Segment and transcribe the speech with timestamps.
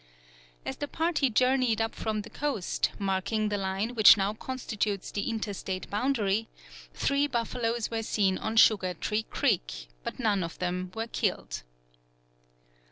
[0.65, 5.29] As the party journeyed up from the coast, marking the line which now constitutes the
[5.29, 6.47] interstate boundary,
[6.91, 11.61] three buffaloes were seen on Sugar Tree Creek, but none of them were killed.